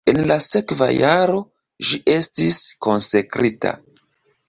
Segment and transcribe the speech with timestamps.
[0.11, 1.43] En la sekva jaro
[1.91, 3.79] ĝi estis konsekrita.